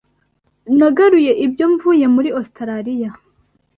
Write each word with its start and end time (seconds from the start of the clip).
Nagaruye 0.77 1.31
ibyo 1.45 1.65
mvuye 1.73 2.05
muri 2.15 2.29
Ositaraliya. 2.39 3.09